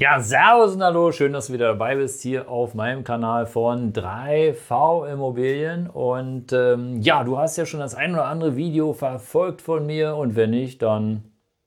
[0.00, 3.92] Ja, Servus und Hallo, schön, dass du wieder dabei bist hier auf meinem Kanal von
[3.92, 5.90] 3V Immobilien.
[5.90, 10.14] Und ähm, ja, du hast ja schon das ein oder andere Video verfolgt von mir
[10.14, 11.24] und wenn nicht, dann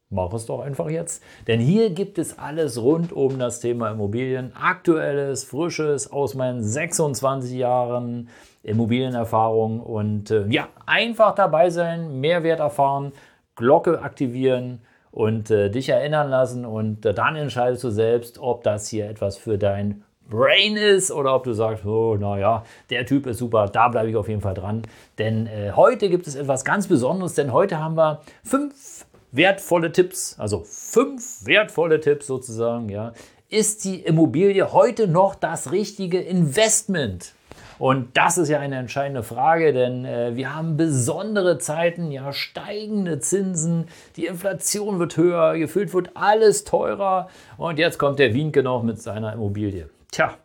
[0.09, 1.21] mach es doch einfach jetzt.
[1.47, 4.53] Denn hier gibt es alles rund um das Thema Immobilien.
[4.55, 8.29] Aktuelles, frisches aus meinen 26 Jahren
[8.63, 9.81] Immobilienerfahrung.
[9.81, 13.11] Und äh, ja, einfach dabei sein, Mehrwert erfahren,
[13.57, 14.79] Glocke aktivieren
[15.11, 19.37] und äh, dich erinnern lassen und äh, dann entscheidest du selbst, ob das hier etwas
[19.37, 23.89] für dein Brain ist oder ob du sagst, oh, naja, der Typ ist super, da
[23.89, 24.83] bleibe ich auf jeden Fall dran.
[25.17, 30.39] Denn äh, heute gibt es etwas ganz Besonderes, denn heute haben wir fünf wertvolle Tipps,
[30.39, 33.13] also fünf wertvolle Tipps sozusagen, ja.
[33.49, 37.33] Ist die Immobilie heute noch das richtige Investment?
[37.81, 43.17] Und das ist ja eine entscheidende Frage, denn äh, wir haben besondere Zeiten, ja, steigende
[43.17, 43.87] Zinsen,
[44.17, 49.01] die Inflation wird höher, gefüllt wird alles teurer und jetzt kommt der Wienke noch mit
[49.01, 49.89] seiner Immobilie.
[50.11, 50.35] Tja,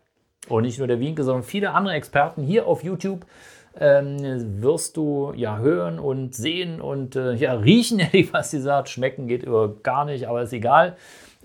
[0.48, 3.26] und nicht nur der Wienke, sondern viele andere Experten hier auf YouTube
[3.80, 8.00] ähm, wirst du ja hören und sehen und äh, ja riechen,
[8.32, 8.88] was sie sagt.
[8.88, 10.96] Schmecken geht über gar nicht, aber ist egal.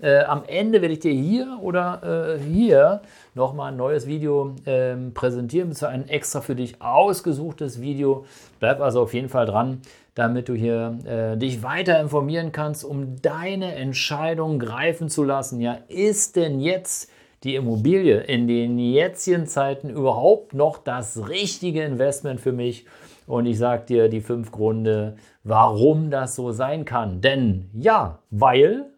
[0.02, 3.02] Äh, am Ende werde ich dir hier oder äh, hier
[3.34, 8.26] nochmal ein neues Video äh, präsentieren, beziehungsweise ein extra für dich ausgesuchtes Video.
[8.58, 9.80] Bleib also auf jeden Fall dran,
[10.16, 15.60] damit du hier äh, dich weiter informieren kannst, um deine Entscheidung greifen zu lassen.
[15.60, 17.08] Ja, ist denn jetzt
[17.44, 22.86] die Immobilie in den jetzigen Zeiten überhaupt noch das richtige Investment für mich?
[23.26, 27.20] Und ich sage dir die fünf Gründe, warum das so sein kann.
[27.20, 28.92] Denn ja, weil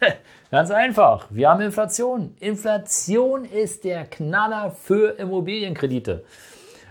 [0.50, 1.26] Ganz einfach.
[1.30, 2.34] Wir haben Inflation.
[2.40, 6.24] Inflation ist der Knaller für Immobilienkredite.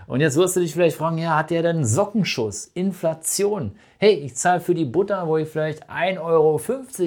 [0.06, 2.66] Und jetzt wirst du dich vielleicht fragen, ja, hat der denn Sockenschuss?
[2.66, 3.72] Inflation.
[3.98, 6.60] Hey, ich zahle für die Butter, wo ich vielleicht 1,50 Euro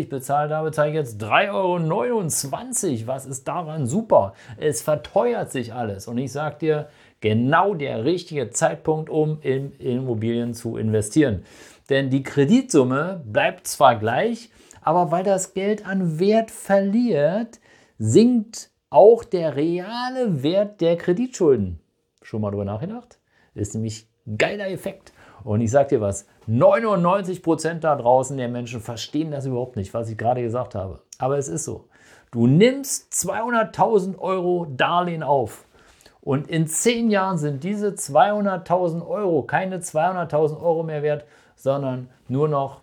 [0.09, 3.07] bezahlt habe, zahle ich jetzt 3,29 Euro.
[3.07, 4.33] Was ist daran super?
[4.57, 6.07] Es verteuert sich alles.
[6.07, 6.89] Und ich sage dir,
[7.21, 11.43] genau der richtige Zeitpunkt, um in Immobilien zu investieren.
[11.89, 14.49] Denn die Kreditsumme bleibt zwar gleich,
[14.81, 17.59] aber weil das Geld an Wert verliert,
[17.97, 21.79] sinkt auch der reale Wert der Kreditschulden.
[22.27, 23.19] Schon mal drüber nachgedacht?
[23.55, 24.05] Ist nämlich
[24.37, 25.13] geiler Effekt.
[25.45, 30.09] Und ich sage dir was, 99% da draußen der Menschen verstehen das überhaupt nicht, was
[30.09, 30.99] ich gerade gesagt habe.
[31.19, 31.87] Aber es ist so.
[32.31, 35.63] Du nimmst 200.000 Euro Darlehen auf
[36.19, 41.23] und in 10 Jahren sind diese 200.000 Euro keine 200.000 Euro mehr wert,
[41.55, 42.81] sondern nur noch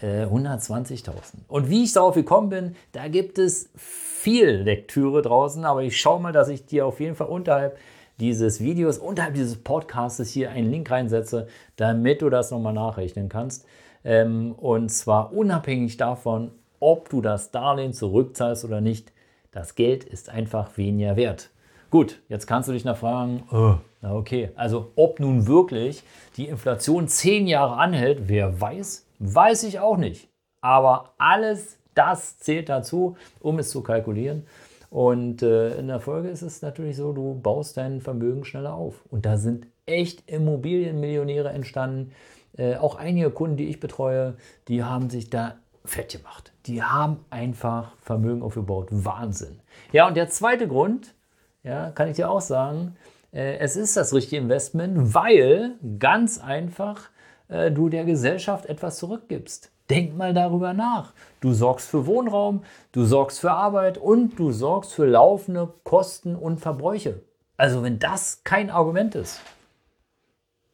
[0.00, 1.10] 120.000.
[1.10, 6.00] Äh, Und wie ich darauf gekommen bin, da gibt es viel Lektüre draußen, aber ich
[6.00, 7.76] schaue mal, dass ich dir auf jeden Fall unterhalb
[8.20, 13.66] dieses Videos, unterhalb dieses Podcasts hier einen Link reinsetze, damit du das nochmal nachrechnen kannst.
[14.04, 16.50] Ähm, und zwar unabhängig davon,
[16.80, 19.12] ob du das Darlehen zurückzahlst oder nicht.
[19.52, 21.50] Das Geld ist einfach weniger wert.
[21.90, 26.02] Gut, jetzt kannst du dich noch fragen, oh, na okay, also ob nun wirklich
[26.36, 30.28] die Inflation zehn Jahre anhält, wer weiß, Weiß ich auch nicht.
[30.60, 34.46] Aber alles das zählt dazu, um es zu kalkulieren.
[34.96, 39.04] Und äh, in der Folge ist es natürlich so, du baust dein Vermögen schneller auf.
[39.10, 42.12] Und da sind echt Immobilienmillionäre entstanden.
[42.56, 46.54] Äh, auch einige Kunden, die ich betreue, die haben sich da fett gemacht.
[46.64, 48.88] Die haben einfach Vermögen aufgebaut.
[48.90, 49.60] Wahnsinn.
[49.92, 51.14] Ja, und der zweite Grund,
[51.62, 52.96] ja, kann ich dir auch sagen,
[53.32, 57.10] äh, es ist das richtige Investment, weil ganz einfach
[57.48, 59.70] äh, du der Gesellschaft etwas zurückgibst.
[59.90, 61.12] Denk mal darüber nach.
[61.40, 66.58] Du sorgst für Wohnraum, du sorgst für Arbeit und du sorgst für laufende Kosten und
[66.58, 67.20] Verbräuche.
[67.56, 69.40] Also wenn das kein Argument ist.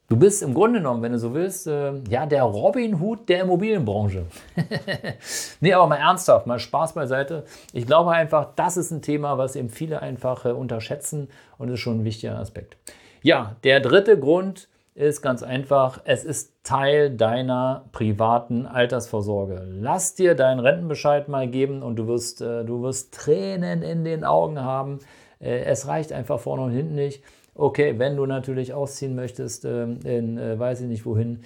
[0.09, 3.43] Du bist im Grunde genommen, wenn du so willst, äh, ja, der Robin Hood der
[3.43, 4.26] Immobilienbranche.
[5.61, 7.47] nee, aber mal ernsthaft, mal Spaß beiseite.
[7.73, 11.81] Ich glaube einfach, das ist ein Thema, was eben viele einfach äh, unterschätzen und ist
[11.81, 12.76] schon ein wichtiger Aspekt.
[13.23, 19.67] Ja, der dritte Grund, ist ganz einfach, es ist Teil deiner privaten Altersvorsorge.
[19.69, 24.25] Lass dir deinen Rentenbescheid mal geben und du wirst, äh, du wirst Tränen in den
[24.25, 24.99] Augen haben.
[25.41, 27.23] Äh, es reicht einfach vorne und hinten nicht.
[27.55, 31.41] Okay, wenn du natürlich ausziehen möchtest, äh, in weiß ich nicht wohin,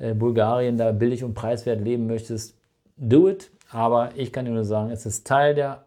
[0.00, 2.56] äh, Bulgarien, da billig und preiswert leben möchtest,
[2.96, 3.50] do it.
[3.70, 5.84] Aber ich kann dir nur sagen, es ist Teil der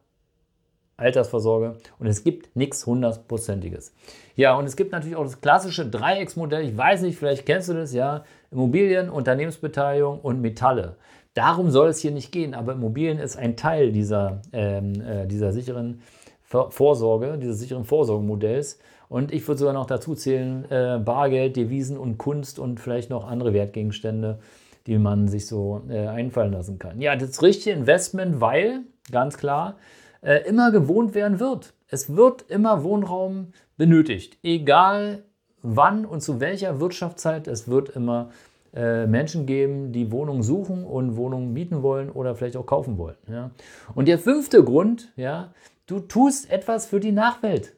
[1.04, 3.94] Altersvorsorge und es gibt nichts hundertprozentiges.
[4.36, 6.64] Ja, und es gibt natürlich auch das klassische Dreiecksmodell.
[6.64, 8.24] Ich weiß nicht, vielleicht kennst du das, ja.
[8.52, 10.96] Immobilien, Unternehmensbeteiligung und Metalle.
[11.34, 15.52] Darum soll es hier nicht gehen, aber Immobilien ist ein Teil dieser, ähm, äh, dieser
[15.52, 16.02] sicheren
[16.44, 18.80] Vorsorge, dieses sicheren Vorsorgemodells.
[19.10, 23.28] Und ich würde sogar noch dazu zählen, äh, Bargeld, Devisen und Kunst und vielleicht noch
[23.28, 24.40] andere Wertgegenstände,
[24.86, 27.02] die man sich so äh, einfallen lassen kann.
[27.02, 29.78] Ja, das richtige Investment, weil, ganz klar,
[30.24, 31.74] äh, immer gewohnt werden wird.
[31.88, 35.24] Es wird immer Wohnraum benötigt, egal
[35.62, 37.48] wann und zu welcher Wirtschaftszeit.
[37.48, 38.30] Es wird immer
[38.74, 43.18] äh, Menschen geben, die Wohnungen suchen und Wohnungen mieten wollen oder vielleicht auch kaufen wollen.
[43.28, 43.52] Ja.
[43.94, 45.54] Und der fünfte Grund, ja,
[45.86, 47.76] du tust etwas für die Nachwelt.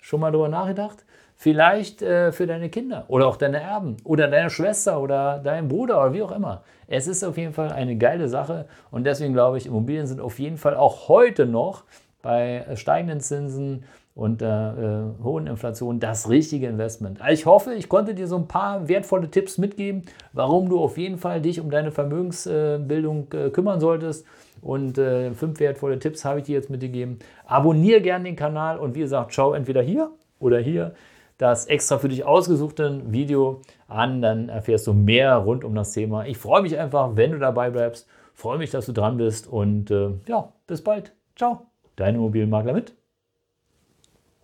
[0.00, 1.04] Schon mal darüber nachgedacht?
[1.42, 6.00] Vielleicht äh, für deine Kinder oder auch deine Erben oder deine Schwester oder deinen Bruder
[6.00, 6.62] oder wie auch immer.
[6.86, 10.38] Es ist auf jeden Fall eine geile Sache und deswegen glaube ich, Immobilien sind auf
[10.38, 11.82] jeden Fall auch heute noch
[12.22, 13.82] bei steigenden Zinsen
[14.14, 17.20] und der äh, hohen Inflation das richtige Investment.
[17.20, 20.96] Also ich hoffe, ich konnte dir so ein paar wertvolle Tipps mitgeben, warum du auf
[20.96, 24.24] jeden Fall dich um deine Vermögensbildung äh, kümmern solltest.
[24.60, 27.18] Und äh, fünf wertvolle Tipps habe ich dir jetzt mitgegeben.
[27.46, 30.94] Abonniere gerne den Kanal und wie gesagt, schau entweder hier oder hier
[31.42, 36.24] das extra für dich ausgesuchte Video an, dann erfährst du mehr rund um das Thema.
[36.24, 38.06] Ich freue mich einfach, wenn du dabei bleibst.
[38.32, 41.12] Freue mich, dass du dran bist und äh, ja, bis bald.
[41.34, 41.66] Ciao,
[41.96, 42.94] dein Immobilienmakler mit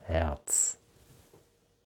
[0.03, 0.78] Herz.